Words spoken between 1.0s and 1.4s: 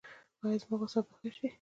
به ښه